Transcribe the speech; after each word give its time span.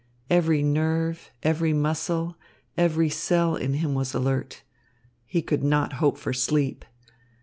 Every 0.31 0.63
nerve, 0.63 1.29
every 1.43 1.73
muscle, 1.73 2.35
every 2.75 3.07
cell 3.11 3.55
in 3.55 3.75
him 3.75 3.93
was 3.93 4.15
alert. 4.15 4.63
He 5.27 5.43
could 5.43 5.63
not 5.63 5.93
hope 6.01 6.17
for 6.17 6.33
sleep. 6.33 6.83